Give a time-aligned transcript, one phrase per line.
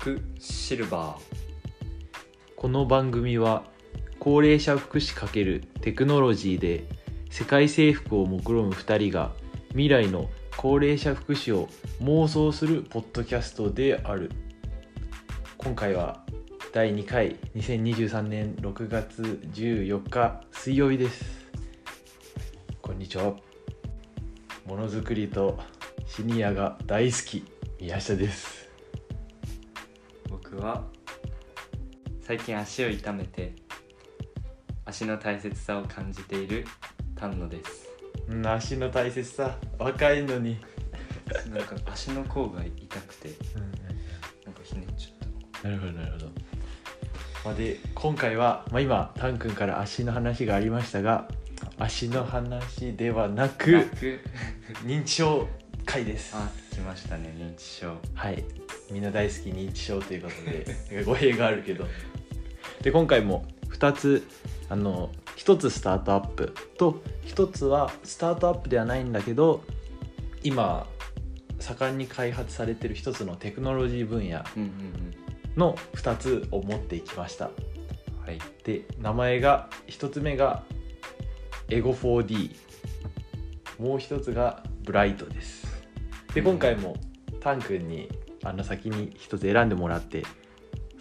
[0.00, 1.20] クシルバー。
[2.56, 3.64] この番組は
[4.18, 6.86] 高齢者福祉×テクノロジーで
[7.28, 9.32] 世界征服を目論む2人が
[9.72, 11.68] 未来の高齢者福祉を
[12.00, 14.30] 妄想するポッドキャストである。
[15.58, 16.24] 今回は
[16.72, 21.50] 第2回2023年6月14日水曜日です。
[22.80, 23.34] こんにちは。
[24.66, 25.58] ものづくりと
[26.06, 27.44] シニアが大好き
[27.78, 28.59] 宮下です。
[30.50, 30.82] 僕は
[32.22, 33.52] 最近足を痛めて
[34.84, 36.66] 足の大切さを感じている
[37.14, 37.88] 丹野です。
[38.28, 40.58] うん足の大切さ若いのに、
[41.50, 43.28] なんか足の甲が痛くて
[44.44, 46.26] なんかひねっちゃっなるほどなるほど、
[47.44, 51.28] まあ、で今回は、まあ、今タン君から足の話がありましたが
[51.78, 53.72] 足の話ではなたく。
[53.72, 54.20] 楽
[54.84, 55.46] 認知症
[55.84, 56.34] 回です。
[56.34, 57.96] あ来ましたね認知症。
[58.14, 60.50] はいみんな大好き認知症ということ
[60.90, 61.86] で 語弊があるけど。
[62.82, 64.26] で今回も2つ
[64.68, 69.62] あの1つスタートアップと1つはスタートアップではないんだけど
[70.42, 70.86] 今
[71.58, 74.42] 盛んに開発されてる1つのテクノロジー分野
[75.56, 77.48] の2つを持っていきました。
[77.48, 77.70] うん
[78.30, 78.38] はい。
[78.64, 80.62] で名前が1つ目が
[81.68, 82.54] エゴ 4D
[83.78, 85.66] もう1つがブライトです。
[86.34, 86.96] で今回も
[87.40, 88.08] タン君に
[88.42, 90.24] あの先に1つ選んでもらって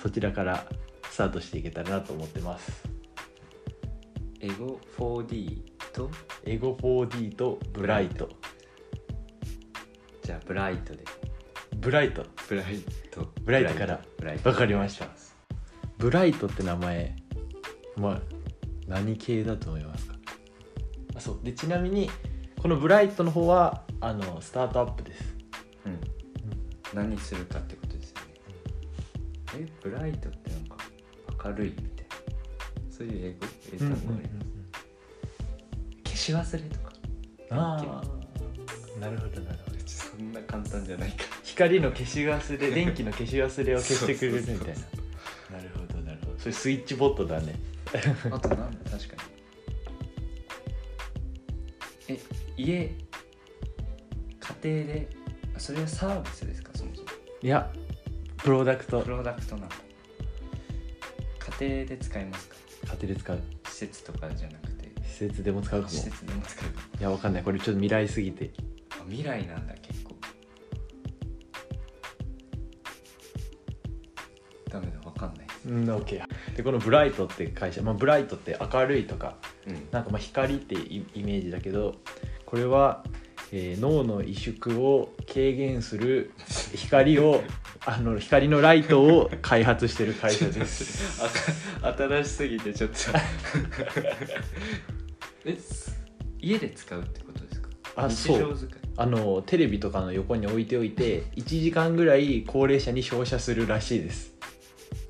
[0.02, 0.66] そちらから
[1.10, 2.84] スタートしていけたらなと思ってます。
[4.42, 5.62] エゴ 4D
[5.94, 6.10] と？
[6.46, 8.30] エゴ 4D とブライト。
[10.24, 11.04] じゃあブライトで。
[11.78, 12.26] ブライト。
[12.48, 12.78] ブライ
[13.12, 13.28] ト。
[13.44, 14.50] ブライトからブライト。
[14.50, 15.08] わかりました。
[15.98, 17.16] ブライトって名前
[17.98, 18.22] まあ
[18.88, 20.16] 何系だと思いますか？
[21.16, 21.40] あそう。
[21.44, 22.10] でちなみに
[22.62, 25.36] このブライトの方はあのスタートアップです。
[25.86, 26.00] うん
[26.94, 28.26] 何するかってことですよね。
[29.58, 30.78] えブライトってなんか
[31.46, 32.16] 明るいみたいな。
[32.90, 34.42] そういう英語英単語ありま
[36.06, 36.18] す。
[36.18, 36.94] 消し忘れとか。
[37.52, 39.78] ああなるほどなるほど。
[39.86, 41.26] そんな簡単じゃないか。
[41.44, 44.66] 光の消し忘れ 電気の消し忘れを消してくれるみたいな。
[44.66, 46.40] なるほどなるほど。
[46.40, 47.56] それスイッチボットだね。
[48.32, 49.40] あとなんだ確かに。
[52.10, 52.20] え
[52.58, 52.96] 家家
[54.64, 55.10] 庭で
[55.56, 56.59] あそれはサービスです
[57.42, 57.72] いや
[58.38, 59.02] プロダクト。
[59.02, 59.76] プロダクトなんだ。
[61.60, 62.56] 家庭で使いますか？
[62.98, 63.40] 家庭で使う。
[63.66, 64.90] 施設とかじゃなくて。
[65.04, 65.94] 施設でも使うかも。
[65.94, 67.44] い施設でも使うかやわかんない。
[67.44, 68.52] これちょっと未来すぎて。
[68.92, 70.16] あ未来なんだ結構。
[74.70, 75.48] ダメだわかんない。
[75.66, 76.22] うん OK
[76.56, 79.36] でこのブライトって会社、まあ、ブライトって明るいとか
[79.66, 79.88] うん。
[79.92, 81.96] なんかまあ光ってイイメージだけど
[82.46, 83.04] これは、
[83.52, 86.32] えー脳の萎縮を軽減する
[86.76, 87.42] 光を
[87.86, 91.22] あの光のライトを開発してる会社です。
[91.82, 92.96] あ新しすぎてちょっと。
[95.46, 95.98] えす
[96.42, 97.70] 家で使うってことですか？
[97.70, 98.58] 日あそう。
[98.98, 104.34] あのテレビとかの横に置いておいて1時間ぐらい高齢者に照射するらしいです。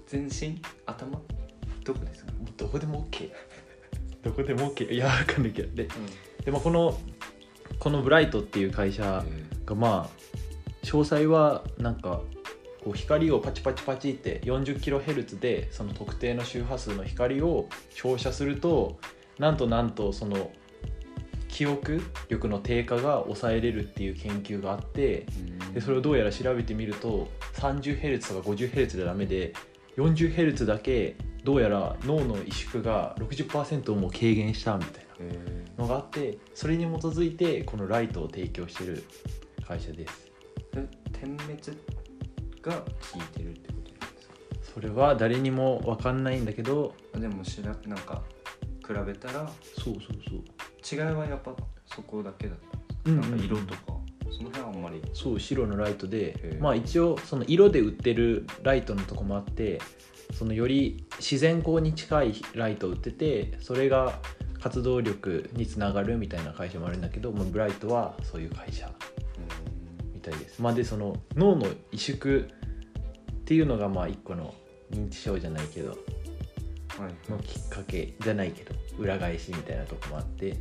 [0.07, 0.61] 全身？
[0.85, 1.19] 頭？
[1.83, 3.29] どこですか、どこでも OK
[4.21, 5.75] どこでも OK いやわかんないけど。
[5.75, 5.87] で
[6.45, 6.99] でもこの
[7.79, 9.23] このブライトっていう会社
[9.65, 12.21] がまあ詳細はなんか
[12.83, 18.99] こう光をパチパチパチって 40kHz でその特定の周波数の光を照射すると
[19.37, 20.51] なんとなんとその
[21.47, 25.25] 記憶力の低下が抑えれるっていう研究があって
[25.73, 29.53] でそれをどうやら調べてみると 30Hz とか 50Hz でダメで
[29.97, 35.08] 40Hz だけどうやら脳の萎縮が60%も軽減したみたいえな
[35.77, 39.03] のがあってそれに基づいてこのライトを提供してる
[39.67, 40.31] 会社です。
[40.73, 41.61] ー、点滅
[42.61, 42.85] が効
[43.17, 44.35] いてるってことなんですか？
[44.73, 48.21] それは誰にも分かんないんだけどあでもしらなんか
[48.85, 50.41] 比べたらそうそうそう。
[50.81, 51.53] 違いはやっぱ
[51.85, 52.57] そこだけだっ
[53.03, 53.79] たうんなんか色とか、
[54.31, 55.01] その辺はあんまり。
[55.13, 59.79] そう白のライトへでーまあ一応その色で売ってるライトのとこもあって
[60.33, 64.19] そのより自然光に近いライトを売っててそれが
[64.61, 68.91] 活動力につながるみたいな会社もあるんだけど、まあ、ブライトはそういう会社
[70.13, 70.61] みたいです。
[70.61, 72.45] まあ、でその脳の萎縮っ
[73.45, 74.53] ていうのがまあ一個の
[74.91, 80.55] 認知症じゃないけどはいのきっかけじゃないけど裏返しみたいなとこもあって。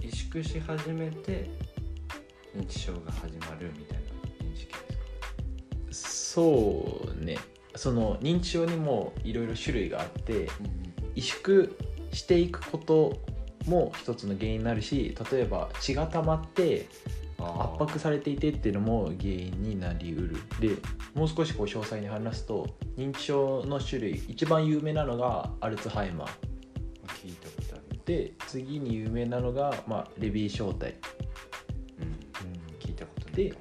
[0.00, 1.48] 萎縮し始めて
[2.56, 4.04] 認知症が始まるみたいな
[4.50, 4.72] 認識
[5.86, 6.42] ですか？
[6.42, 7.38] そうね。
[7.76, 10.48] その認知症にもいろいろ種類があって
[11.14, 11.70] 萎縮
[12.12, 13.20] していくこと
[13.66, 16.86] も一つの原因になるし例えば血が溜まって
[17.38, 20.36] あ圧迫されていてっていうのも原因になりうる。
[20.60, 20.76] で
[21.14, 26.28] もう少しこう詳細に話すと認知症の種類一番有名なのがアルツハイマー。
[27.22, 30.94] 聞いたことあるで次に有名なのが、まあ、レビー小体。
[32.00, 32.78] うん。
[32.78, 33.54] 聞いたことで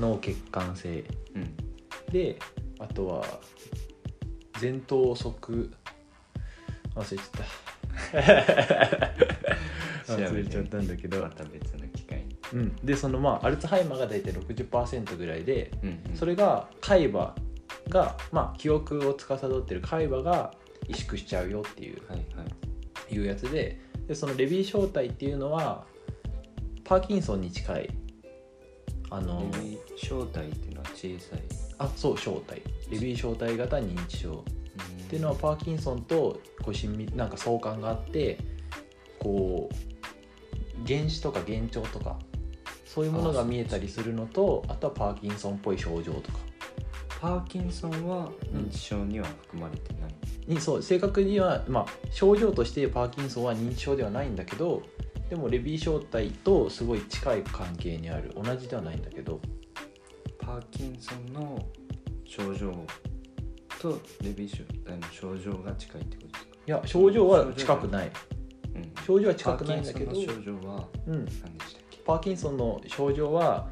[0.00, 1.04] 脳血管性。
[1.34, 1.56] うん。
[2.10, 2.38] で
[2.78, 3.24] あとは
[4.60, 5.70] 前頭側
[6.94, 9.14] 忘れちゃった。
[10.14, 11.22] 忘れちゃったんだけど。
[11.22, 12.36] ま、た別の機会に。
[12.52, 16.16] うん、でそのまあアルツハイマーが大体60%ぐらいでうんうん。
[16.16, 17.34] それが海馬
[17.88, 20.54] が、まあ、記憶を司ってる海馬が
[20.88, 22.44] 萎縮しちゃうよっていうはいは
[23.10, 23.14] い。
[23.14, 25.84] いうやつででそのレビー小体っていうのは
[26.84, 27.90] パーキンソンに近い
[29.10, 31.40] あのレビー正体っていうのは小さい。
[31.78, 34.44] あそう小体レビー小体型認知症
[35.04, 38.38] っていうのはパーキンソンとこうなんか相関があって
[39.18, 42.18] こう原子とか幻聴とか
[42.84, 46.38] そういうものが見えたりするのとあとはパーキンソンっぽい症状とか。
[47.20, 50.14] パーキンソンは認知症には含まれてない、
[50.46, 54.82] にそう正確には、まあ、症状としてパーキンソンは認知症ではないんだけど
[55.30, 58.34] でもレビー小体とすごい近い関係にある。
[58.36, 59.40] 同じではないんだけど。
[60.38, 61.58] パーキンソンの
[62.26, 62.72] 症状
[63.84, 64.64] とレビー症
[65.12, 68.10] 症状が近いってことですか、いや症状は近くない。
[68.74, 70.12] うん、症状は近くないんだけど。
[70.12, 71.98] パーキンソンの症状はうん、何でしたっけ？
[71.98, 73.68] パーキンソンの症状は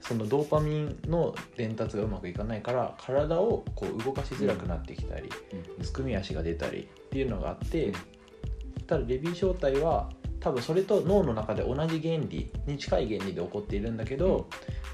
[0.00, 5.28] そのドーパミンの伝達がうまくいかないから体をこう動かしづらくなってきたり、
[5.82, 7.92] すくみ足が出たりっていうのがあって、うん。
[8.86, 14.42] ただレビー小体は多分それと脳の中で同じ原理に近い原理で起こっているんだけど、うん。
[14.42, 14.46] ま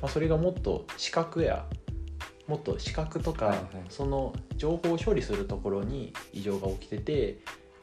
[0.04, 1.66] あ、それがもっと視覚や
[2.52, 3.66] もっと視覚とか、はいはい。
[3.88, 7.38] その情報を処理するところに異常が起きてて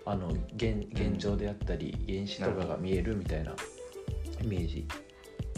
[0.06, 3.56] あの現現状であったり原子とかが見えるみたいな
[4.44, 4.88] イメージ。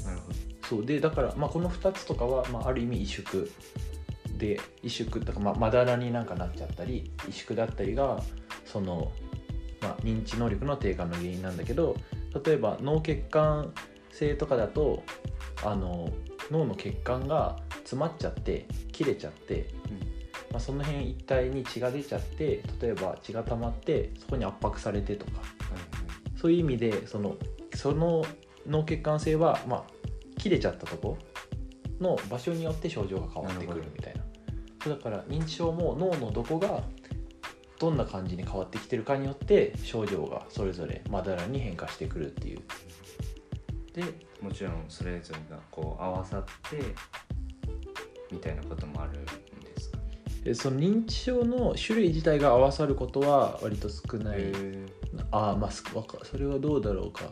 [0.05, 0.35] なるほど。
[0.65, 0.85] そう。
[0.85, 3.49] でだから、まあ、この2つとかは、まあ、ある意味萎縮
[4.37, 8.23] で萎縮とか、まあ、まだらになんかなっちゃったり萎縮だったりが
[8.63, 9.11] その、
[9.81, 11.97] まあ、認知能力の低下の原因なんだけど
[12.45, 13.73] 例えば脳血管
[14.09, 15.03] 性とかだと
[15.65, 16.09] あの
[16.49, 17.57] 脳の血管が
[17.91, 19.67] 詰まっちゃって切れちゃって、
[20.51, 25.31] まあ、その辺一帯に血が出ちゃって例えば血が溜まってそこに圧迫されてとか。
[25.33, 25.41] はい
[25.73, 26.11] はい
[26.41, 27.35] そういう意味でその
[27.75, 28.25] その
[28.67, 29.83] 脳血管性は、まあ、
[30.39, 31.19] 切れちゃったとこ
[31.99, 34.95] の場所によって症状が変わってくるみたいな。
[34.95, 36.81] だから認知症も脳のどこが
[37.79, 42.61] どんな感じに変わってきてるかによって症状がそれぞれまだらに変化してくるっていう。
[43.94, 44.03] で
[44.41, 46.79] もちろんそれぞれがこう合わさって
[48.31, 49.31] みたいなこともあるんで
[49.78, 49.98] すか？
[50.44, 54.51] でその認知症の種類自体が合わさることは割と少ない。
[55.31, 57.25] ああまあそれはどうだろうか、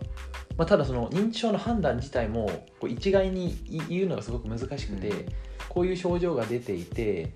[0.58, 2.48] まあ、ただその認知症の判断自体も
[2.80, 5.26] こう一概にい言うのがすごく難しくて、うん。
[5.70, 7.34] こういう症状が出ていて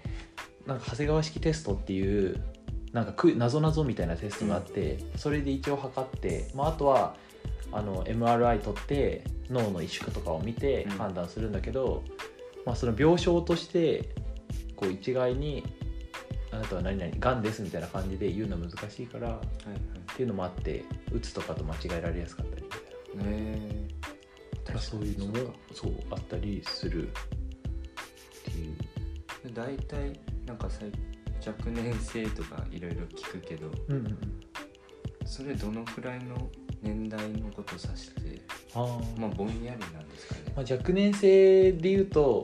[0.65, 2.43] なんか長谷川式テストっていう
[2.91, 7.15] なんかく謎々みたいなテストがあって、それで一応測って、まあ、あとは
[7.71, 10.91] あの MRI 取って脳の萎縮とかを見てうん。
[10.91, 12.03] 判断するんだけど、
[12.65, 14.09] まあ、その病床として
[14.75, 15.63] こう一概に
[16.51, 19.77] あなたは何々がんですみたいな感じで言うのは難しいからはいはい。
[20.13, 23.87] っていうのもあってうつとかと間違えられやすかったりみたいなね
[24.69, 27.11] まあそういうのもそうあったりするっ
[28.43, 28.75] ていう。
[29.45, 30.81] え大体なんかさ
[31.45, 34.17] 若年性とかいろいろ聞くけどうんうんうん。
[35.25, 36.49] それどのくらいの
[36.81, 38.41] 年代のことを指して
[38.75, 39.19] あー。
[39.19, 40.41] まあぼんやりなんですかね。
[40.55, 42.43] まあ、若年性で言うと、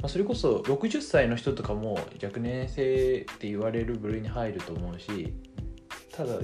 [0.00, 5.32] まあ、それこそ60歳の人とかも若年性って言われる部類に入ると思うし
[6.12, 6.34] ただ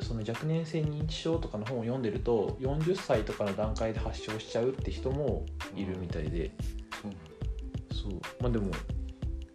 [0.00, 6.50] その若年性認知症とかの本を読んでると40歳とかの段階で発症しちゃうって人もいるみたいで、
[7.00, 7.20] そうなんだ。
[7.90, 8.42] そう。
[8.42, 8.70] まあでも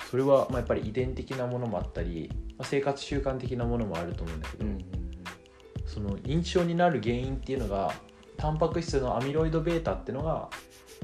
[0.09, 4.85] それはまあやっぱり遺伝的なものもあったり、まあ、生活習慣的なものもあると思うんだけど、うんうん。
[5.85, 7.93] その認知症になる原因っていうのが
[8.38, 10.48] タンパク質のアミロイド β っていうのが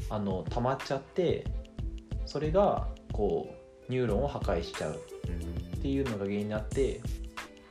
[0.08, 1.44] あの溜まっちゃって
[2.26, 3.54] それがこ
[3.88, 4.98] うニューロンを破壊しちゃうっ
[5.28, 7.00] うんていうのが原因になって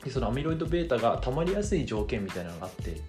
[0.03, 3.01] でそのアミロイド β が溜まりやすい条件みたいなのがあって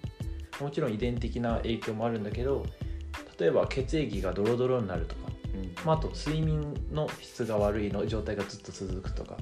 [0.61, 2.65] もちろん遺伝的な影響もあるんだけど
[3.39, 9.37] 例えば血液がドロドロになるとかうんまあ、あと睡眠の質が悪いの状態がずっと続くとか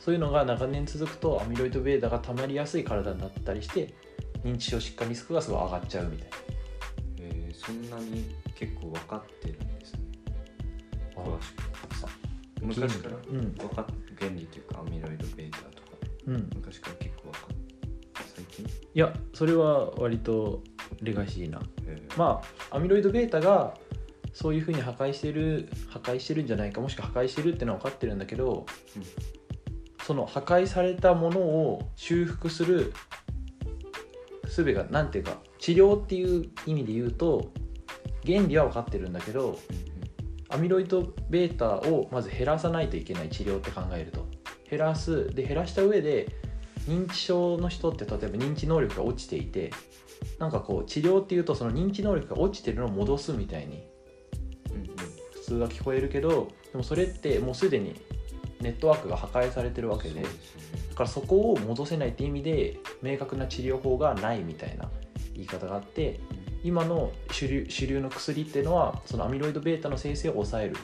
[0.00, 3.94] そういうのが長年続くとアミロイド β が溜まりやすい体になったりして
[4.43, 6.29] 認知症疾患リスクがすごい上がっちゃうみたい
[7.19, 9.99] えーそんなに結構分かってるんですね。
[11.15, 11.63] な詳しく。
[12.61, 13.15] 昔から。
[13.15, 13.53] うん。
[13.53, 13.85] 分かっ
[14.19, 15.89] 原理というかアミロイド β とか。
[16.27, 16.49] うん。
[16.55, 18.65] 昔から結構分かっ最近？
[18.65, 20.63] いやそれは割と
[21.01, 21.61] レガシーな。
[21.85, 22.17] えー。
[22.17, 23.75] まあアミロイド β が
[24.33, 28.65] そういうふうに破壊してる破壊してるんじゃないかもしくは破壊してるってのは分かってるんだけど、
[28.95, 29.03] うん。
[30.05, 32.93] その破壊されたものを修復する
[34.49, 37.51] 術が何ていうか治療っていう意味で言うと
[38.25, 39.57] 原理は分かってるんだけど
[40.49, 44.27] アミロイド β をまず減らさないといけない治療って考えると。
[44.69, 46.27] 減らすで減らした上で
[46.87, 49.71] 認知症の人って例えば認知能力が落ちていて
[50.37, 53.83] なんかこう治療っていうとその認知能力が落ちてるのを戻すみたいに
[55.33, 57.99] 普通は聞こえるけどでもそれってもうすでに
[58.61, 60.23] ネットワークが破壊されてるわけで
[60.99, 64.89] からそこを戻せないって意味で明確な治療法がないみたいな
[65.33, 66.19] 言い方があって
[66.61, 70.75] 今の主流主流の薬っていうのはそのアミロイド β の生成を抑える。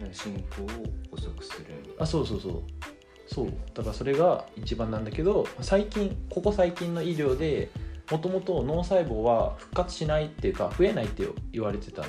[0.00, 0.66] うん進行を
[1.12, 1.66] 遅くする。
[1.98, 2.62] あそうそうそう。
[3.26, 3.52] そう。
[3.74, 7.70] だからそれが一番なんだけど最近ここ最近の医療で
[8.10, 12.08] もともと脳細胞は復活しないっていうか増えないって言われてたの。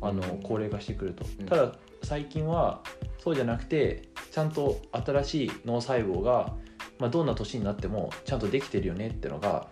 [0.00, 0.42] あのうん。
[0.42, 1.46] 高齢化してくると、うん。
[1.46, 2.82] ただ最近は
[3.18, 6.54] そうじゃなくてちゃんと新しい脳細胞が、
[6.98, 9.68] まあ、どんな年になってもちゃんとできてるよねってのが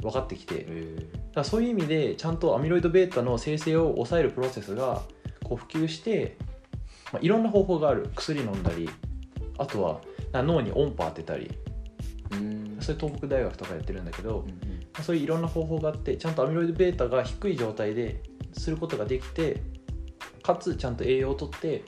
[0.00, 0.66] 分かってきて。
[1.34, 5.02] だそういう意味でちゃんとアミロイド β の生成を抑えるプロセスが
[5.42, 6.36] こう普及して、
[7.12, 8.08] まあ、いろんな方法がある。
[8.14, 8.88] 薬飲んだり
[9.58, 10.00] あとは
[10.32, 11.50] な脳に音波当てたり。
[12.32, 12.76] うん。
[12.80, 15.02] それ東北大学とかやってるんだけど、うんうん。
[15.02, 18.20] そういういろんな方法があってちゃんとアミロイド β が低い状態で
[18.52, 19.62] することができて
[20.42, 21.82] かつちゃんと栄養をとって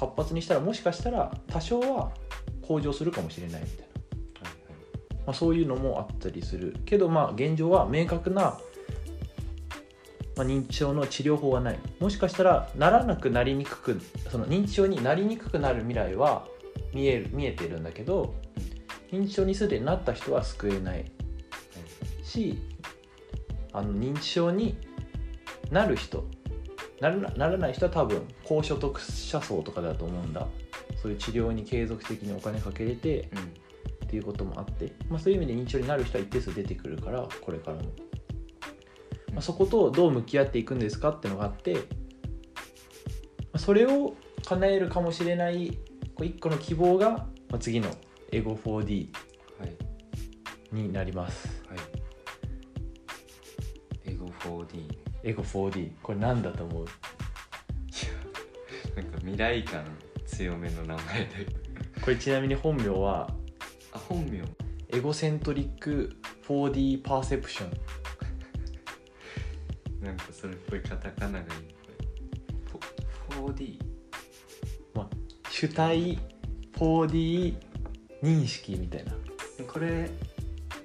[0.00, 2.10] 活発にしたらもしかしたら多少は
[2.62, 4.58] 向上するかもしれないみたいな、はい
[5.26, 8.58] まあ、そういうのもあったりするけどまあ現状は明確な、ま
[10.38, 11.78] あ、認知症の治療法はない。
[11.98, 16.46] もしかしたらならなくなりにくくその認知症になりにくくなる未来は
[16.94, 18.34] 見える見えてるんだけど
[19.12, 21.04] 認知症にすでになった人は救えない。
[22.24, 22.58] し
[23.72, 24.78] あの認知症に
[25.70, 26.24] なる人
[27.00, 30.46] ならなならない人は多分高所得者層とかだと思うんだ。
[31.02, 33.60] そういう治療に継続的にお金かけれてうん。
[34.10, 37.82] っていうこともあって、まあ、そういう意味で認知症になる人は一定数出てくるからこれからも、
[39.32, 41.80] まあ、そことどう向き合っていくんですかっていうのがあって、ま
[43.52, 45.78] あ、それを叶えるかもしれない
[46.24, 47.88] 一個の希望が、まあ、次の
[48.32, 49.12] エゴ 4D
[49.60, 49.76] はい。
[50.72, 51.62] になります。
[51.68, 51.78] はい。
[54.10, 56.86] エゴ 4D エゴ 4D これ何だと思う？
[58.96, 59.84] なんか未来感
[60.26, 61.46] 強めの名前で。
[62.02, 63.30] これちなみに本名は？
[63.92, 64.42] あ本名。
[64.88, 67.70] エゴセントリック 4D パーセプション。
[70.06, 71.44] なんかそれっぽいカタカナがいい。
[73.30, 73.78] フォ 4D
[75.50, 76.18] 主体
[76.74, 77.54] 4D
[78.22, 79.12] 認識みたいな。
[79.70, 80.10] これ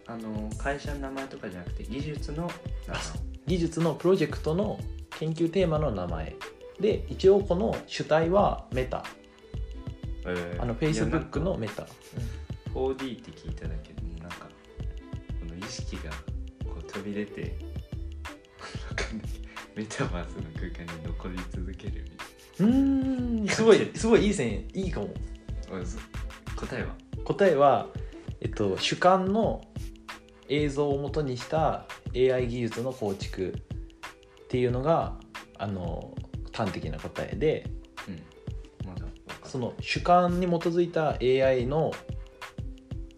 [0.05, 2.51] あの会社の名前とかじゃなくて技術の
[2.87, 4.79] 名前技術のプロジェクトの
[5.11, 6.35] 研究テーマの名前。
[6.79, 9.03] で一応この主体はメタ。
[10.27, 11.87] えーあのいやなん Facebook かのメタ
[12.73, 14.47] 4D って聞いただけでもなんか
[15.39, 16.11] この意識が
[16.65, 17.55] こう飛び出て
[19.75, 23.47] メタバースの空間に残り続けるみたいうーん。
[23.47, 25.09] すごいすごいいい線いいかも。
[26.55, 26.95] 答えは？
[27.23, 27.87] 答えは、
[28.41, 29.61] えっと、主観の
[30.49, 31.85] 映像を元にした
[32.15, 33.53] AI 技術の構築
[34.45, 35.15] っていうのが
[35.57, 36.15] あの
[36.51, 37.69] 端的な答えで
[38.07, 38.87] うん。
[38.87, 38.95] ま
[39.43, 41.91] その主観に基づいた AI の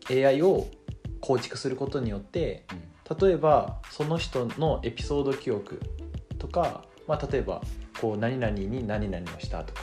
[0.10, 0.68] AI を
[1.20, 2.66] 構築することによって
[3.20, 5.82] 例えばその人のエピソード記憶
[6.38, 7.62] とか、まあ、例えば
[8.00, 9.82] こう何々に何々をしたとか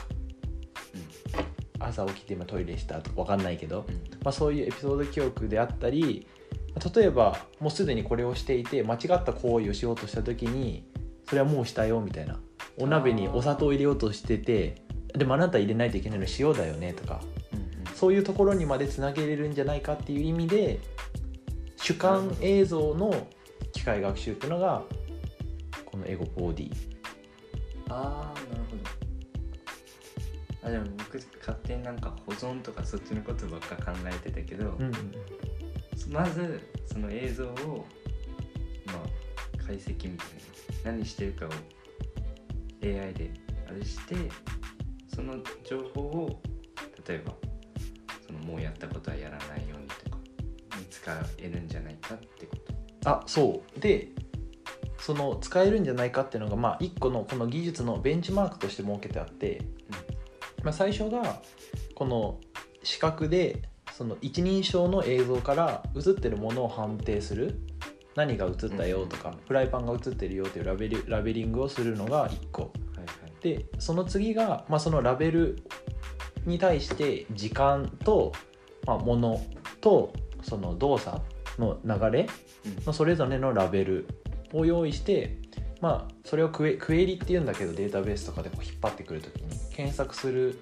[1.79, 4.01] 朝起きて今トイレしたとか分かんないけど、うんうん。
[4.23, 6.27] まあ、そういうエピソード記憶であったり
[6.95, 10.85] 例えばもうすでにこれをしていて間違った行為をしようとした時に
[11.27, 12.39] それはもうしたよみたいな。
[12.77, 17.21] お鍋にお砂糖を入れようとしててでもあなた入れないといけないの塩だよねとか。
[17.53, 17.65] うん
[17.95, 20.81] そういうところにまでつなげれるんじゃないかっていう意味で
[21.77, 23.27] 主観映像の
[23.71, 24.83] 機械学習っていうのが
[25.85, 26.71] このエゴ 4D
[27.89, 30.67] ああなるほど。
[30.67, 34.91] あでも僕勝手になんか保存とかそっちのことばっか考えてたけど、うん
[36.09, 37.85] まずその映像を
[38.87, 40.45] まあ解析みたいな。
[40.85, 41.49] 何してるかを
[42.83, 43.31] AI で
[43.67, 44.15] あれして
[45.13, 45.33] その
[45.63, 46.41] 情報を
[47.07, 47.33] 例えば
[48.27, 50.17] そのもうやったことはやらないようにとか
[50.77, 52.55] に使えるんじゃないかってこ
[53.01, 53.09] と。
[53.09, 53.79] あそう。
[53.79, 54.09] で
[54.99, 59.61] その使えるんじゃないかっていうのがまあ一個のこの技術のベンチマークとして設けてあって、
[60.63, 61.41] まあ、最初が
[61.95, 62.39] この
[62.83, 63.63] 視覚で
[63.95, 67.61] その一人称の映像から映ってるものを判定する。
[68.15, 72.71] 何が映ったよとか、うんフライパンが映ってるよというラベリラベリングをするのが1個。
[73.41, 75.63] でその次が、まあ、そのラベル
[76.45, 78.31] に対して時間と、
[78.87, 79.41] まあ、もの
[79.81, 81.21] とその動作
[81.59, 82.27] の流れ
[82.85, 84.07] のそれぞれのラベル
[84.51, 85.37] を用意して、
[85.79, 90.59] まあ、それをクエクエリっていうんだけどデータベースとかでこう引っ張ってくるときに検索する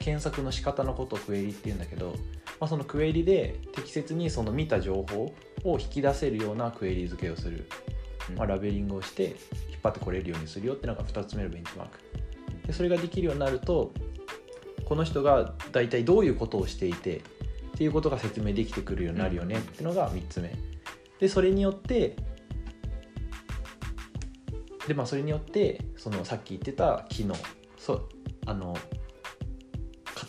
[0.00, 2.14] 検索の仕方のことをクエリっていうんだけど、
[2.58, 7.68] まあ、そのクエリで適切にその見た情報を引き出せるようなクエリ付けをする、
[8.36, 9.34] まあ、ラベリングをして引っ
[9.82, 11.98] 張ってこれるようにするよっていうのが2つ目のベンチマーク。
[12.66, 13.92] でそれができるようになると
[14.84, 17.20] この人が大体どういうことをしていてっ
[17.76, 20.54] ていうことが説明できてくるようになるよねっていうのが3つ目。
[21.18, 22.16] でそれによって
[24.88, 27.34] でまあそれによってそのさっき言ってた機能
[27.78, 28.08] そう
[28.46, 28.76] あの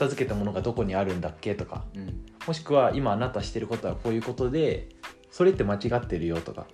[0.01, 2.25] 片付けたものがどこにあるんだっけとかうん。
[2.48, 4.89] もしくは今あなたしてることはこういうことで
[5.29, 6.65] それって間違ってるよとか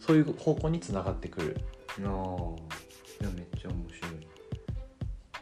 [0.00, 1.56] そういう方向につながってくる。
[1.98, 2.12] うんああ
[3.20, 4.26] いやめっちゃ面白い。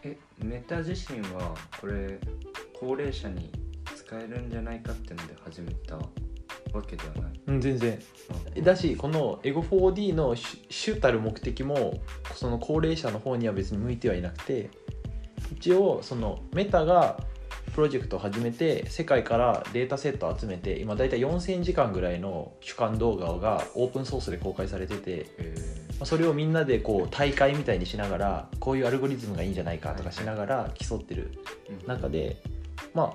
[0.03, 2.19] えメタ自身はこれ
[2.79, 3.51] 高齢者に
[3.97, 6.03] 使えるんじゃないかってので始めたわ
[6.87, 7.41] けではない？
[7.47, 7.99] うん全然。
[8.57, 11.95] あだしこのエゴ 4D の主主たる目的も
[12.35, 14.69] その高齢者の方には別に向いてはいなくて
[15.61, 17.21] 一応そのメタが
[17.75, 25.27] プロジェクトを始めて世界からデータセットを集めて今大体4000時間ぐらいの主観動画がオープンソースで公開されてて
[26.03, 31.31] それをみんなでこう大会みたいにしながらこういうアルゴリズムがいいんじゃないかとかしながら競ってる
[31.87, 32.41] 中で
[32.95, 33.15] ま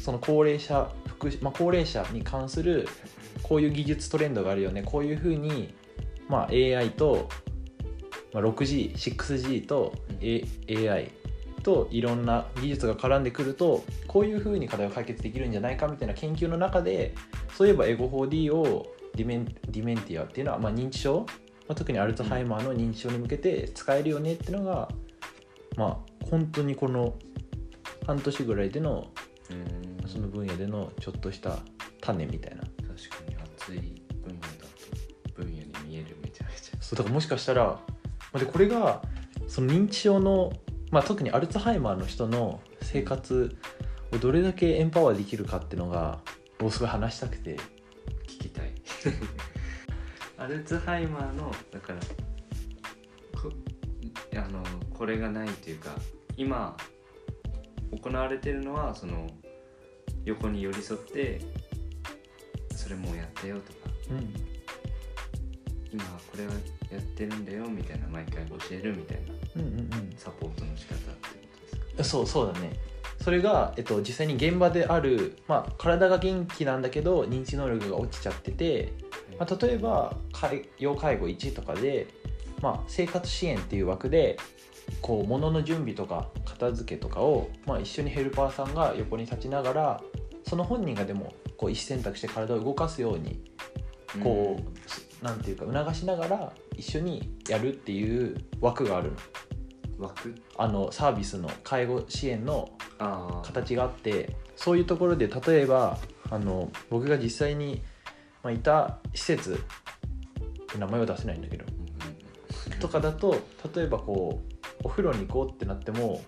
[0.00, 2.86] その高齢者福祉、まあ、高齢者に関する
[3.42, 5.74] こういう技術トレンドがあるよねこういうふうに、
[6.28, 7.28] まあ、AI と、
[8.32, 11.10] ま、6G6G と、A、AI
[11.64, 17.14] といろんな技術が絡んでくるとこういうふうに課題を解決できるんじゃないかみたいな研究の中で
[17.56, 21.26] そういえばエゴ 4D をディメンディメンティアっていうのは、まあ、認知症、
[21.68, 24.88] まあ、特にアルツハイマーの認知症に向けて使えるよねっていうのが
[25.76, 27.14] まあ本当にこの
[28.06, 29.08] 半年ぐらいでの
[29.50, 30.08] うん。
[30.08, 31.58] その分野でのちょっとした
[32.00, 32.62] 種みたいな。
[32.62, 32.76] 確か
[33.28, 33.78] に熱い
[34.22, 34.48] 分野だ
[35.26, 36.76] と分野に見えるめちゃめちゃ。
[36.80, 37.80] そうだからもしかしたらま
[38.34, 39.02] あでこれが
[39.48, 40.52] その認知症の、
[40.94, 43.56] まあ、特にアルツハイマーの人の生活
[44.12, 46.20] をどれだけエンパワーできるかっていうのが
[46.56, 47.56] 僕すごい話したくて
[48.28, 48.72] 聞きたい。
[50.38, 52.00] アルツハイマーのだから
[53.40, 53.50] こ
[54.36, 54.62] あの
[54.96, 55.96] これがないというか
[56.36, 56.76] 今
[57.90, 59.26] 行われてるのはその
[60.24, 61.40] 横に寄り添って
[62.70, 63.78] それもうやったよとか。
[64.12, 64.32] うん。
[65.92, 66.50] 今はこれを
[66.94, 69.22] やってるんだよみたいな毎回教えるみたいな。
[69.56, 70.14] うんうんうん。
[70.16, 71.28] サポートの仕方ってこ
[71.70, 72.04] とですか？
[72.04, 72.72] そうそうだね。
[73.22, 78.92] それが、えっと、実際に現場である、まあ、体が元気なんだけど認知能力が落ちちゃってて、
[79.38, 82.06] まあ、例えば介要介護1とかで、
[82.60, 84.36] まあ、生活支援っていう枠で
[85.00, 90.02] こう物の準備とか片付けとかを、まあ、一緒にヘルパーさんが横に立ちながら
[90.46, 93.42] その本人がでもこう意思選択して体を動かすように
[94.22, 94.62] こう、
[95.24, 99.10] なんていうか促しながら一緒にやるっていう枠があるの。
[99.10, 99.18] うん
[99.96, 100.34] 枠？
[100.58, 102.68] あのサービスの介護支援の
[103.44, 105.98] 形があってそういうところで例えば
[106.30, 107.80] あの僕が実際に、
[108.42, 109.62] まあ、いた施設
[110.76, 111.64] 名前は出せないんだけど
[112.80, 113.40] とかだと
[113.74, 116.20] 例えばこうお風呂に行こうってなっても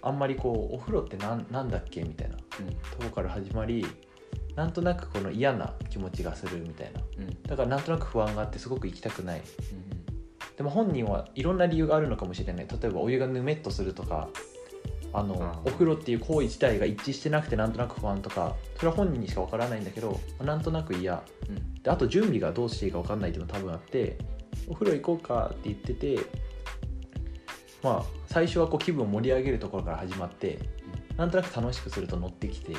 [0.00, 2.68] あんまりこうお風呂ってなんなんだっけみたいなとうん。
[2.70, 3.86] ころから始まり
[4.54, 7.00] なんとなくこの嫌な気持ちがするみたいな。
[7.18, 7.24] うん。
[7.24, 9.40] うんだからなんとなく不安があってすごく行きたくない。
[9.40, 10.06] うん
[10.56, 12.66] でも本人はいろんな理由があるのかもしれない。
[12.66, 14.30] 例えばお湯がぬめっとするとか
[15.12, 21.22] あのお風呂っていう行為自体が一致してなくてなんとなく不安とかそれは本人にしかわからないんだけどなんとなく嫌。
[21.48, 21.74] うん。
[21.82, 24.16] であと準備がどうしていいかわかんないっていうのも多分あって
[24.66, 26.18] お風呂行こうかって言ってて
[27.82, 30.58] まあ最初はこう気分を盛り上げるところから始まって
[31.16, 32.72] なんとなく楽しくすると乗ってきて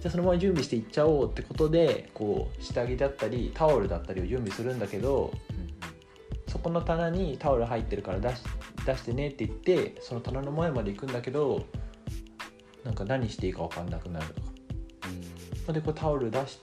[0.00, 5.32] じゃあそのまま準備していっちゃおうってことでこう下着だったりタオルだったりを準備するんだけど
[6.48, 8.42] そこの棚にタオル入ってるから出し
[8.86, 11.64] 出してねって言ってその棚の前まで行くんだけど
[12.84, 14.56] なんか何していいか分かんなくなるとか。
[15.66, 16.60] それでこうタオル出し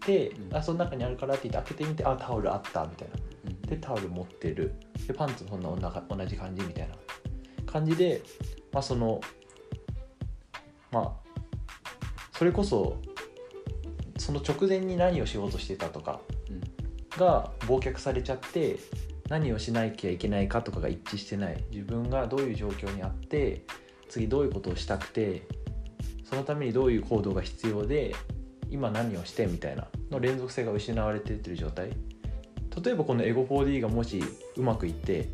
[0.00, 0.56] て、うん。
[0.56, 3.14] あその中にあるからって言って開けてみてあタオルあったみたいな。
[3.46, 3.62] うん。
[3.62, 4.74] でタオル持ってる。
[5.06, 6.96] でパンツもそんなおな同じ感じみたいな
[7.64, 8.20] 感じで
[8.72, 9.20] まあその
[10.90, 11.21] まあ
[12.42, 12.96] それこそ
[14.18, 16.18] その直前に何をしようとしてたとか
[16.50, 16.60] うん。
[17.16, 18.80] が忘却されちゃって
[19.28, 21.62] 何をしなきゃいけないかとかが一致してない。
[21.70, 23.62] 自分がどういう状況にあって
[24.08, 25.42] 次どういうことをしたくて
[26.24, 28.12] そのためにどういう行動が必要で
[28.68, 31.90] 今何をしてみたいなの連続性が失われてってる状態。
[32.84, 34.20] 例えばこのエゴ 4D がもし
[34.56, 35.28] うまくいって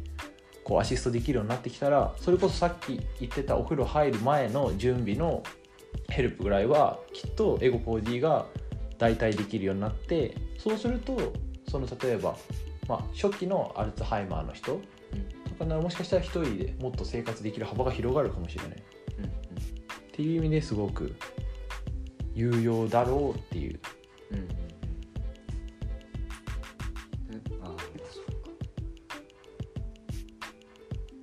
[0.62, 5.42] こうアシストできるようになってきたらそれこそさっき言ってたお風呂入る前の準備の
[6.08, 8.46] ヘルプぐらいはきっとエゴ 4D が
[8.98, 11.32] 代替できるようになってそうすると
[11.68, 12.36] その例えば、
[12.88, 14.80] まあ、初期のアルツハイマーの人
[15.48, 18.82] とかならもしかしたら一人でもっと生活できる幅が広がるかもしれない。
[19.18, 19.32] うんうんっ
[20.20, 21.14] ていう意味ですごく
[22.34, 23.78] 有用だろうっていう。
[24.32, 24.48] うんうん
[27.64, 27.76] ああ
[28.10, 28.32] そうか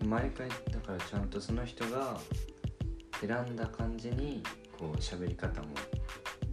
[0.05, 1.27] 毎回だからちゃん。
[1.27, 2.17] とその人が
[3.21, 4.43] 選んだ感じに
[4.77, 5.69] こう喋り方も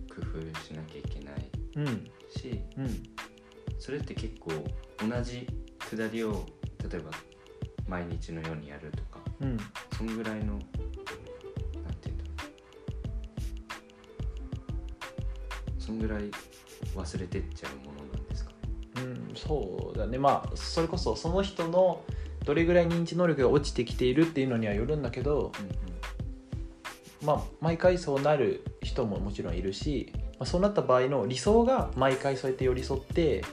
[0.08, 2.10] 工夫しなきゃいけないうん。
[2.30, 3.02] しうん。
[3.78, 4.50] それって結構
[4.98, 5.48] 同じ
[5.78, 6.46] くだりを
[6.88, 7.10] 例えば
[7.88, 9.58] 毎日のようにやるとかうん。
[9.96, 10.60] そんぐらいのなん
[12.00, 12.30] ていうんだろ
[15.78, 15.82] う。
[15.82, 16.30] そんぐらい
[16.94, 18.52] 忘れてっちゃうものなんですか？
[18.96, 20.18] うん、そうだね。
[20.18, 22.04] まあそれこそその人の
[22.44, 25.52] どれぐらい認知能力が落ちてきているっていうのにはよるんだけど、
[27.22, 33.44] まあ、毎回そうなる人ももちろんいるし、まあ、そうなった場合の理想が毎回そうやって寄り添って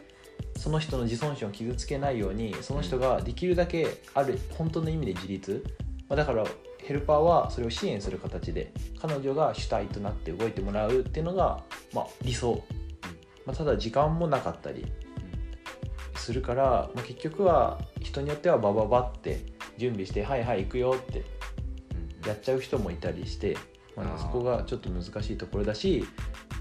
[0.58, 5.64] その人の自尊心を傷つけないようにその人ができるだけある本当の意味で自立、
[6.10, 6.46] まあ、だから
[6.80, 12.64] ヘルパーはそれを支援する形で彼女が主体となって動いてもらうっていうのが、まあ、理想、
[13.46, 14.92] まあ、ただ時間もなかったり
[16.16, 19.46] するから、まあ、結局は人によってはバババって
[19.78, 21.24] 準備して「はいはい行くよ」って
[22.26, 23.58] やっちゃう人もいたりして、
[23.96, 26.06] まあそこがちょっと難しいところだし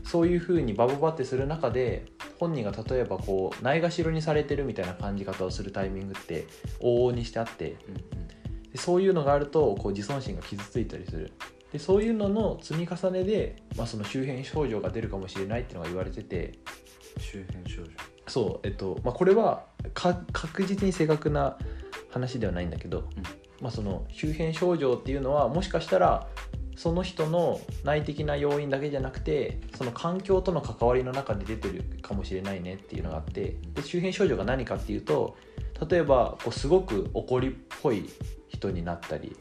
[0.05, 2.07] そういうふうにバババってする中で
[2.41, 6.47] 本人が例えばこうないがしろにされてるみたいな感じ方をするタイミングって
[6.81, 8.69] 往々にしてあってうんうん。
[8.71, 11.33] でそういうのがあるとこう自尊心が傷ついたりする。
[11.73, 16.59] でそういうのの積み重ねで、まあ、その周辺症状が出るかもしれないっていうのが言われてて
[17.19, 17.91] 周辺症状。
[18.27, 21.59] そうえっとまあこれはか確実に正確な
[22.11, 23.05] 話ではないんだけど、
[23.61, 26.29] まあ、その周辺症状っていうのはもしかしたら
[26.77, 35.37] その人の内的な要因だけじゃなくてその環境との関わりの中で出てるかもしれないねっていうのがあってで周辺症状が何かっていうと
[35.91, 38.09] 例えばこうすごく怒りっぽい
[38.49, 39.37] 人になったり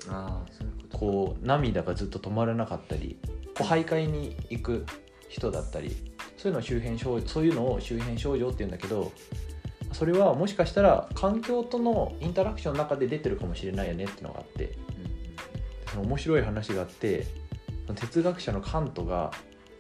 [0.92, 3.20] こう涙がずっと止まらなかったり
[3.56, 4.86] こう徘徊に行く
[5.30, 5.96] 人だったり
[6.38, 9.12] そういうのを周辺症そういうのを周辺症状っていうんだけど
[9.94, 14.78] それはもしかしたら環境とのインタラクションの中で出てるかもしれないよねっていうのがあって
[15.92, 17.26] その面白い話があって
[17.96, 19.32] 哲学者のカントが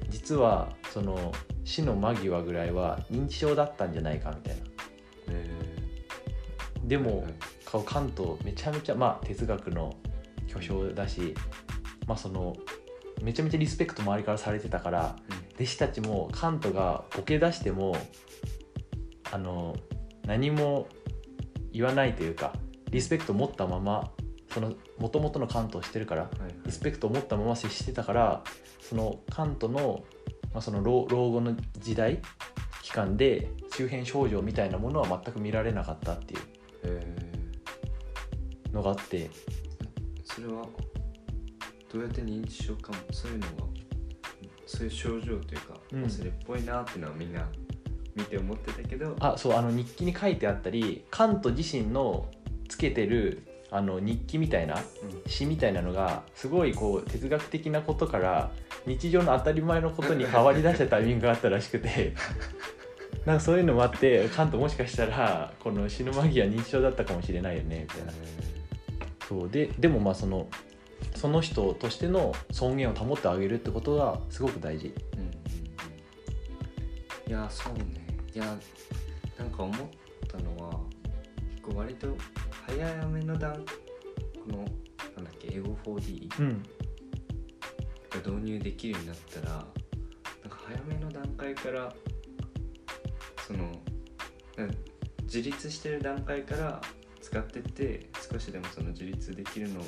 [0.09, 1.33] 実はその
[1.65, 4.61] 死の間際ぐらいは認知症だったんじゃないかみたいな。
[5.29, 5.45] え
[6.85, 7.33] でも、はい
[7.69, 9.93] 顔カントめちゃめちゃまあ哲学の
[10.47, 11.35] 巨匠だし、
[12.07, 12.55] まあその
[13.21, 15.15] めちゃめちゃリスペクト周りからされてたから
[15.55, 17.97] 弟子たちもカントがボケ出しても
[19.31, 19.75] あの
[20.27, 20.87] 何も
[21.71, 22.53] 言わないというか
[22.91, 24.11] リスペクトを持ったまま
[24.53, 26.53] その元々のカントをしてるからはいはい。
[26.65, 28.43] リスペクトを持ったまま接してたから
[28.81, 30.03] そのカントの,、
[30.53, 32.21] まあその老老後の時代
[32.83, 36.39] 期間で周辺症状みたいなものは全く見られなかったっていう。
[36.83, 37.37] え
[38.73, 39.29] のがあって。
[40.23, 40.67] それは
[41.91, 43.51] どうやって認知症かもそういうのが
[44.65, 46.03] そういう症状というか、うん。
[46.03, 47.47] 忘れっぽいなっていうのはみんな
[48.17, 52.27] 見て思ってたけどあそうあの日記に書いてあったりカント自身の
[52.67, 54.81] つけてるあの日記みたいなうん。
[55.29, 58.51] 詩みたいなのがすごいこう哲学的なことから
[58.85, 62.13] 日常の当たり前のことに変わりだしたタイミングがあったらしくて
[63.25, 68.13] なんかそういうのもあってカントもしかしたらこの死ぬ間際認知症だったかもしれないよねみたいな。
[69.27, 70.47] そうででもまあその
[71.13, 74.93] その人としての尊厳を保ってあげるってことがすごく大事。
[77.27, 77.31] うん。
[77.31, 78.06] いやそうね
[78.37, 78.55] いや
[79.39, 79.87] なんか思っ
[80.27, 80.79] たのは
[81.55, 82.15] 結構割と
[82.67, 83.61] 早めの段こ
[84.51, 84.57] の
[85.15, 86.63] なんだっけエゴ 4D うん。
[88.11, 91.91] が導入できるようになったらなんか早めの段階から
[93.47, 93.71] その
[95.23, 96.79] 自立してる段階から
[97.19, 99.83] 使ってって少しでもその自立できるのを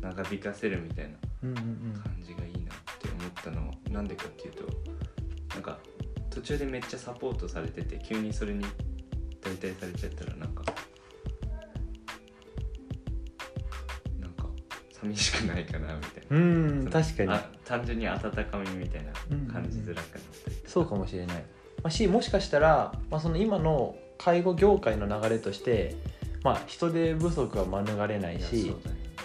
[0.00, 1.18] 長引かせるみたいな
[2.02, 4.64] 感じがいいなって思ったのはなんでかっていうと
[5.54, 5.78] なんか
[6.34, 8.64] 途中でめっちゃサポートされてて急にそれに
[9.40, 10.64] 代替されちゃったらなんか
[14.20, 14.46] なんか
[14.90, 16.36] 寂しくないかなみたいな。
[16.36, 17.30] うん確かに。
[17.30, 19.12] あ単純に温かみみたいな
[19.52, 21.42] 感じづらくなったりそうかもしれない、ま
[21.84, 25.96] あ、しもしかしたら、まあ、その今の介護業界の流れとして、
[26.42, 28.74] まあ、人手不足は免れないし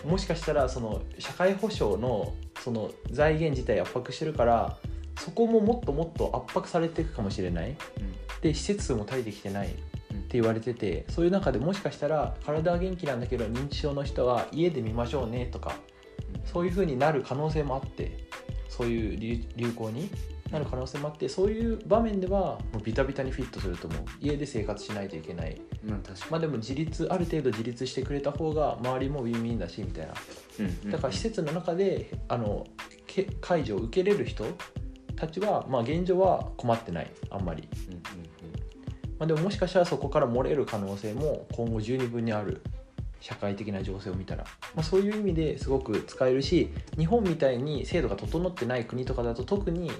[0.06, 4.78] もしかしたらその社会保障のその財源自体圧迫してるから
[5.20, 7.70] そこももっともっと圧迫されていくかもしれない。
[7.70, 7.76] うん。
[8.42, 9.76] で施設数も足りてきてない
[10.12, 10.28] うん。
[10.30, 15.76] 言われててそういう中でもしかしたら体は元気なんだけど認知症の人は家で見ましょうねとか
[16.46, 18.28] そういう風になる可能性もあって
[18.68, 20.10] そういう流流行に
[20.52, 24.02] なる可能性もあってそういう場面ではもうビタビタにフィットすると思う。
[24.20, 25.62] 家で生活しないといけない。
[25.86, 30.14] まあ確かまあでも自立ある程度自立してくれた方が周りもウィンウィンだしみたいな。
[30.14, 30.20] に、
[30.60, 30.92] うんうん。
[30.92, 32.66] だから施設の中であの
[33.06, 34.46] け介助を受けれる人
[35.20, 37.12] たちは、まあ、現状は困ってない。
[37.30, 38.00] あんまり、うんうん
[39.20, 42.62] まあ、でももしかしたらそこから漏れる可能性も今後十二分にある。
[43.22, 49.92] 社会的な情勢を見たら、まあ、そういう意味ですごく使えるし日本みたいに制度が整ってない国とかだと特に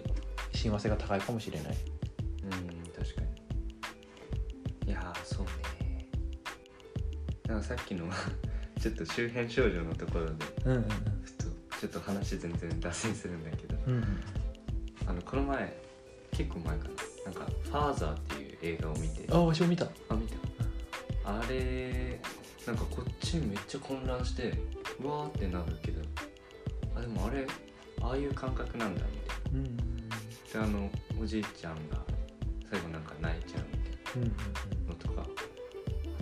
[0.54, 1.78] 親和性が高いかもしれない。
[2.44, 3.22] うん確か
[4.86, 4.90] に。
[4.90, 6.08] いやーそうね。
[7.46, 8.06] なんかさっきの
[8.80, 10.34] ちょっと周辺症状のところで
[10.66, 10.84] うんうん。
[11.22, 11.44] ふと
[11.82, 13.76] ちょっと話全然脱線するんだけど。
[13.86, 14.04] うんうん
[15.10, 15.82] あのこの前
[16.32, 16.92] 結構前かな。
[17.26, 19.26] なんか「ファーザー」っていう映画を見て。
[19.32, 19.86] あわしも見た。
[19.86, 20.36] あ見た。
[21.26, 22.20] あれ
[22.68, 24.54] なんかこっちめっちゃ混乱して
[25.02, 26.02] うわーってなるけど
[26.96, 27.46] あでもあれ
[28.02, 29.78] ああいう感覚なんだみたいうんうん。
[30.10, 30.16] な
[30.54, 30.90] であの
[31.22, 31.98] おじいちゃんが
[32.70, 34.28] 最後なんか泣いちゃうみたいな
[34.88, 35.28] のとか。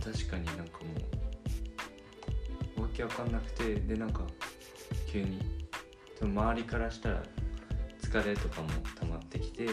[0.04, 0.94] 確かになんかも
[2.78, 4.22] うわけわかんなくてでなんか
[5.12, 5.42] 急に
[6.22, 7.24] 周りからしたら
[8.08, 9.68] 疲れとかも溜まってきて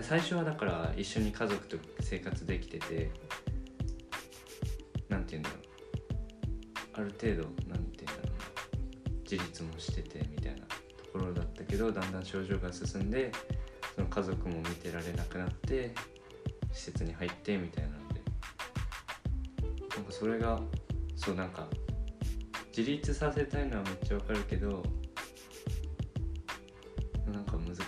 [0.00, 3.10] 最初はだから一緒に家族と生活できてて
[5.08, 5.60] なんて言うんだろう。
[6.94, 9.18] ある程度なんて言うんだろうな。
[9.22, 10.66] 自立もしててみたいなと
[11.12, 13.32] ころだったけどだんだん症状が進んで
[13.96, 15.94] その家族も見てられなくなって
[16.72, 18.20] 施設に入ってみたいなので。
[19.96, 20.60] なんかそれが
[21.16, 21.66] そうなんか
[22.76, 24.82] 自立させたいのはめっちゃわかるけど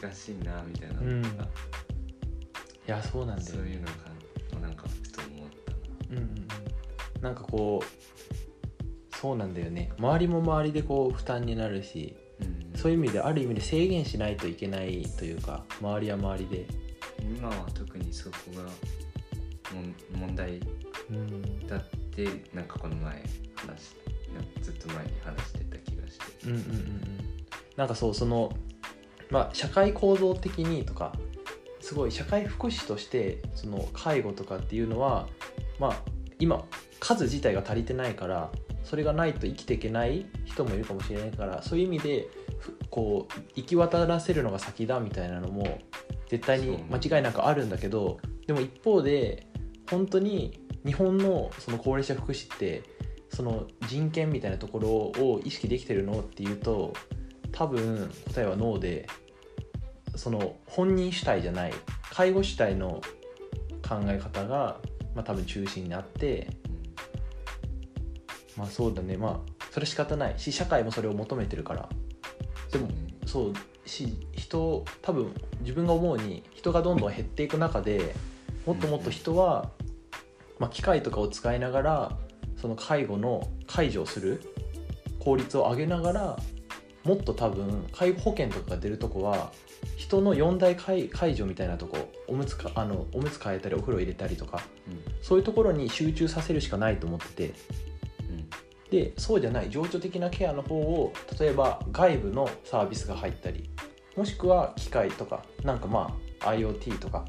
[0.00, 5.78] 難しいなみたいなのとか、いやそうなんだよそういうのがなんかふと思ったな。
[6.10, 7.22] うんうんうん。
[7.22, 9.90] なんかこうそうなんだよね。
[9.98, 16.66] 周りも周りでこう負担になるしうんそういう意味である意味で制限しないといけないというか周りは周りで、
[17.20, 18.62] 今は特にそこが
[20.16, 20.60] 問題
[21.10, 21.84] うん、だっ
[22.14, 23.22] てなんかこの前
[23.54, 23.96] 話
[24.60, 26.24] ずっと前に話してた気がして。
[26.46, 27.28] うんうんうんうん。
[27.76, 28.52] なんかそうその
[29.30, 31.12] まあ社会構造的にとか
[31.80, 35.26] すごい社会福祉としてその介護とかっていうのは
[35.78, 36.02] まあ
[36.38, 36.64] 今
[37.00, 38.50] 数自体が足りてないから
[38.84, 45.78] それがないと生きていけない人もいるかもしれないからそういう意味でふこう行き渡らせるのが先だみたいなのも
[46.28, 49.46] 絶対に間違いなくあるんだけどでも一方で
[49.90, 52.82] 本当に日本のその高齢者福祉って
[53.30, 56.94] その人権みたいなところを意識できてるのっていうと
[57.52, 59.06] 多分答えはノーで
[60.16, 61.72] その本人主体じゃない
[62.12, 63.00] 介護主体の
[63.86, 64.80] 考え方が、
[65.14, 66.48] まあ、多分中心になって
[68.58, 69.16] まあそうだね。
[69.16, 70.34] まあそれ仕方ない。
[70.36, 71.88] し社会もそれを求めてるから。
[72.72, 72.88] でも
[73.24, 73.54] そう
[73.88, 78.14] し人多分自分が思うに人がどんどん減っていく中で
[78.66, 79.70] もっともっと人は、
[80.58, 82.18] まあ、機械とかを使いながら
[82.56, 84.42] その介護の介助をする
[85.18, 86.38] 効率を上げながら
[87.04, 89.52] もっと多分介護保険とかが出るとこは
[89.96, 95.02] 人の4大介介助みたいなとこおむつかあのおむつ替えたりお風呂入れたりとかうん。
[95.22, 97.54] そういうところに集中させるしかないと思ってて。
[98.28, 98.48] うん。
[98.90, 103.68] でそうじゃない情緒的なケアの方を例えば外部のサービスが入ったり
[104.16, 107.26] もしくは機械とかなんかまあ IoT とか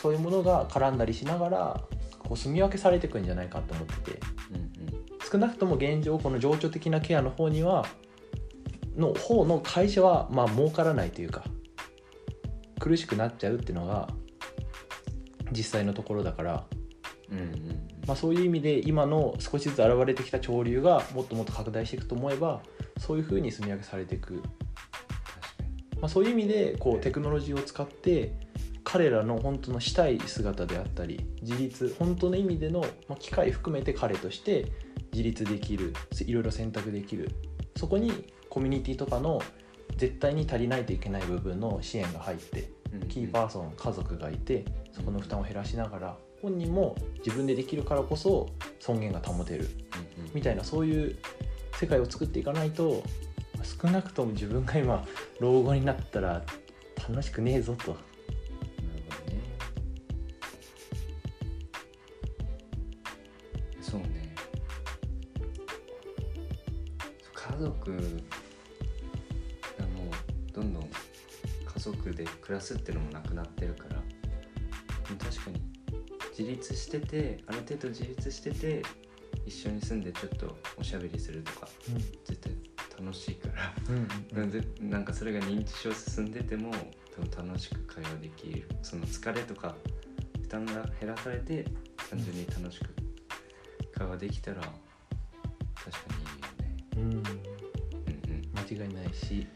[0.00, 1.80] そういうものが絡んだりしながら
[2.20, 4.20] こう住み分けされていくんじゃないかと思ってて。
[4.50, 4.70] うんうん。
[5.30, 7.86] 少なくとも現状この情緒的なケアの方には
[8.96, 11.44] の方の会社はまあ儲からないというか
[12.78, 14.08] 苦しくなっちゃうっていうのが
[15.52, 16.64] 実際のところだから
[17.30, 22.60] うんうんまあ、そういう意味で今の少しずつ現れてきた潮流がもっともっと拡大していくと思えば
[22.98, 26.00] そういうふうに住み分けされていく、確かに。
[26.00, 28.32] まあ、そういう意味でこうテクノロジーを使って
[28.82, 34.66] 彼らの本当のしたい姿であったり自立本当の意味での、まあ、機会含めて彼として
[35.12, 35.92] 自立できる
[36.26, 37.30] いろいろ選択できる。
[37.76, 39.40] そこにコミュニティとかの
[39.96, 49.68] 絶対に足りないといけない部分の支援が入ってうんキーパーソン家族がいてそこの負担を減らしながら本人も自分でできるからこそ尊厳が保てる
[50.34, 51.16] みたいなそういう
[51.78, 53.02] 世界を作っていかないと
[53.82, 55.06] 少なくとも自分が今
[55.38, 56.42] 老後になったら
[57.08, 57.96] 楽しくねえぞと。
[72.60, 73.96] らすっていうのもなくなってるから。
[75.18, 75.60] 確かに。
[76.30, 78.82] 自自立しててある程度自立してて
[79.44, 81.68] 一緒に住んでちょっとおしゃべりするとか
[82.24, 82.52] 絶対
[82.98, 83.74] 楽しいから。
[83.88, 84.08] うん。
[84.38, 86.70] なんでなんかそれが認知症進んでても
[87.16, 88.68] 多分楽しく会話できる。
[88.82, 89.74] その疲れとか
[90.42, 91.64] 負担が減らされて
[92.10, 92.86] 単純に楽しく
[93.96, 94.78] 会話できたら確か
[96.96, 97.08] にいいよね。
[97.08, 97.12] うん。
[97.12, 97.22] うんうん。
[98.78, 99.46] 間違いないし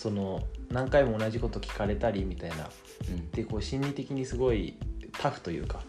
[0.00, 2.70] その何回も同じこと聞かれたりみたいな。
[3.10, 3.30] うん。
[3.32, 4.78] でこう心理的にすごい
[5.12, 5.82] タフというか。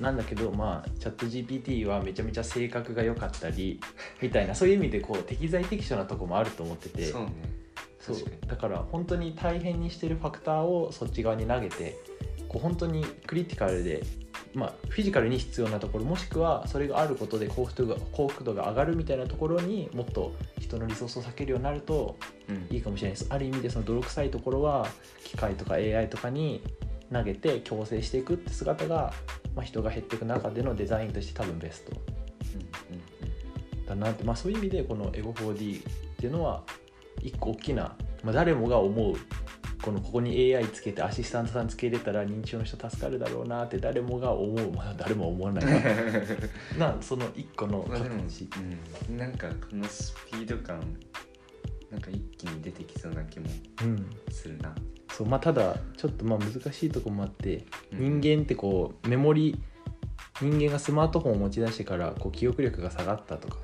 [0.00, 3.80] なんだけどまあチャット GPT はめちゃめちゃ性格が良かったり
[4.22, 4.54] みたいな。
[4.54, 7.06] そういう意味でこう適材適所なとこもあると思ってて。
[7.06, 7.32] そうね。
[7.98, 8.16] そう。
[8.46, 11.96] だから本当に大変にしてるファクターをそっち側に投げて
[12.46, 14.04] こう本当にクリティカルで、
[14.54, 22.16] まあ、フィジカルに必要なところもしくはそれがあることで幸福度が幸福度が上がるみたいなところにもっと人のリソースを避けるようになると
[22.48, 22.66] うん。
[22.70, 23.26] いいかもしれないです。
[23.30, 24.86] ある意味でその泥臭いところは
[25.24, 26.62] 機械とか AI とかに
[27.12, 29.12] 投げて強制していくって姿が、
[29.54, 31.92] まあ、人が減っていく中でのデザインとして多分ベスト。
[32.90, 33.12] うん
[33.86, 35.82] だなって、まあ、そういう意味でこのエゴ 4D っ
[36.16, 36.62] ていうのは
[37.20, 39.14] 一個大きな、まあ、誰もが思う
[39.82, 44.72] このここに AI つけてアシスタントさんつけれたら認知症の人助かるだろうなって誰もが思う。
[44.72, 45.64] まあ誰も思わない。
[46.78, 50.80] なその一個のまあうん、なんかこのスピード感
[51.90, 53.46] なんか一気に出てきそうな気も
[53.82, 54.06] うん。
[54.30, 54.72] するな、
[55.10, 58.20] そうまあ、ただちょっとまあ難しいとこもあってうん。
[58.20, 59.60] 人間ってこうメモリ
[60.40, 63.58] 人間がスマートフォンを持ち出してからこう記憶力が下がったとか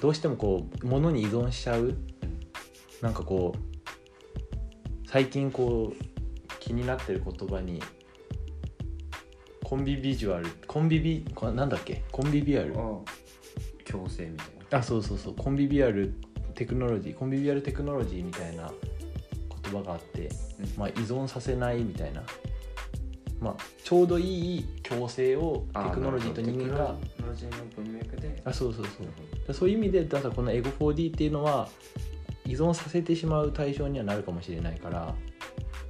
[0.00, 1.94] どうしてもこう物に依存しちゃう。
[3.02, 3.73] なんかこう
[5.06, 6.04] 最近こう
[6.60, 7.80] 気になってる言葉に
[9.62, 12.02] コンビビジュアルコンビビこなんだっけ？
[12.12, 12.74] コンビビアル？
[12.78, 12.98] あ
[13.84, 14.78] 強制みたいな。
[14.78, 15.34] あそうそうそう。
[15.34, 16.14] コンビビアル
[16.54, 18.70] テクノロジーコンビビアルテクノロジーみたいな
[19.62, 20.68] 言葉があって、うん。
[20.76, 22.22] まあ、依存させないみたいな、
[23.40, 28.42] まあ、ちょうどいい共生をテクノロジーと人間がテクノロジーの文脈で。
[28.44, 29.54] あそうそうそう。
[29.54, 31.68] そういう意味でだからこのエゴ 4D っていうのは
[32.46, 35.14] 依存させてしまう対象にはなるかもしれないから。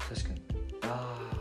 [0.08, 0.42] 確かに。
[0.82, 1.34] ああ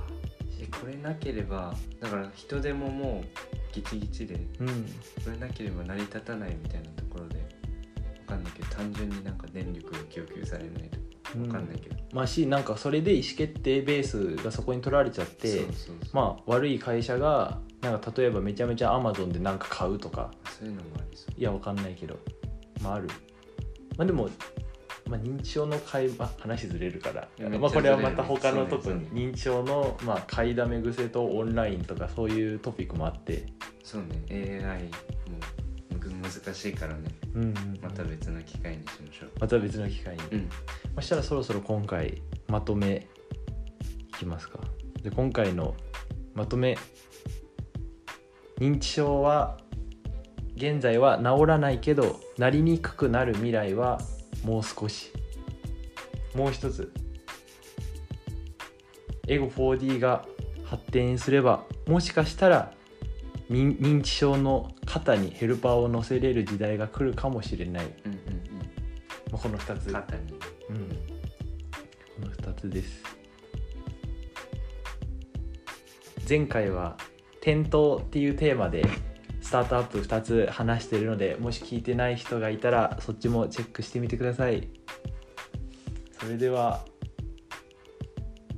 [0.80, 4.68] これなければだから人でももうギチギチでうん。
[4.68, 7.44] これなければ成り立たないみたいなところでわ
[8.28, 15.96] かんないけど単純になんか電力が供給されないとかわかんないけど、まあしなんかそれで意思決定ベースがそこに取られちゃってそうそうそう。
[16.14, 20.32] まあ悪い会社がなんか例えばめちゃめちゃアマゾンでなんか買うとか。
[20.60, 21.40] そういうのもありそう。
[21.40, 22.18] いやわかんないけど。
[22.82, 23.08] まあある。
[23.98, 24.30] まあでも、
[25.10, 27.28] まあ、認知症の会話話ずれるから。
[27.60, 33.46] まあ、これはまた他のとこに認知症の、まあ、買いだめ癖とオンラインとかそういうトピックもあって、
[33.84, 35.40] そうね AI も
[35.92, 37.02] む難しいからね。
[37.36, 39.30] うんうんまた別の機会にしましょう。
[39.40, 40.40] また別の機会に、うん。
[40.42, 40.48] ま
[40.98, 43.08] あ、したらそろそろ今回まとめ
[44.10, 44.60] いきますか。
[45.02, 45.76] で今回の
[46.34, 46.78] まとめ
[48.58, 49.58] 認知症は
[50.56, 54.00] 現在は治らないけどなりにくくなる未来は
[54.44, 55.12] もう少し。
[56.36, 56.92] もう一つ。
[59.28, 60.26] エゴ 4D が
[60.66, 62.74] 発展すればもしかしたら
[63.50, 68.20] 認認知症の肩にヘルパーを乗せれる時代が来るかもしれない、うんうん
[69.32, 69.88] まあ、この2つ。
[69.88, 70.22] うん肩に。
[70.32, 70.38] うん、こ
[72.22, 73.04] の2つです。
[76.28, 76.98] 前回は
[77.42, 78.86] 「転倒」っていうテーマで
[79.44, 84.70] スタートアップ2つ話してるのでもし聞いてない人がいたらそっちもチェックしてみてください。
[86.20, 86.86] それでは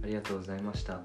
[0.04, 1.02] ありがとうございました。